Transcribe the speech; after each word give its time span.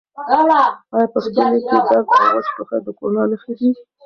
آیا 0.39 0.61
په 1.11 1.19
ستوني 1.25 1.59
کې 1.67 1.77
درد 1.89 2.09
او 2.23 2.29
وچ 2.35 2.47
ټوخی 2.55 2.79
د 2.85 2.87
کرونا 2.97 3.23
نښې 3.31 3.53
دي؟ 3.59 3.69